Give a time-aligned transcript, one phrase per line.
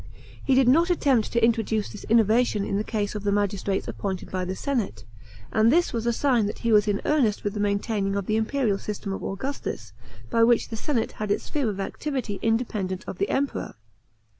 [0.43, 3.19] He did not attempt to introduce this innovation in the case o?
[3.19, 5.05] the magistrates appointed by the senate,
[5.51, 8.35] and this was a sign *hai :\c was in earnest with the maintaining of the
[8.35, 9.93] imperial system of Augustus,
[10.31, 13.75] by which the senate had its sphere of activity independent of the Emperor.